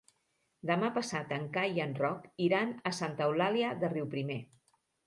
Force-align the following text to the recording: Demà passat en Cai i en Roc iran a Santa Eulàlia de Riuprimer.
Demà 0.69 0.89
passat 0.95 1.35
en 1.37 1.45
Cai 1.59 1.77
i 1.81 1.85
en 1.85 1.95
Roc 2.01 2.27
iran 2.49 2.75
a 2.93 2.97
Santa 3.03 3.31
Eulàlia 3.31 3.79
de 3.85 3.97
Riuprimer. 3.97 4.43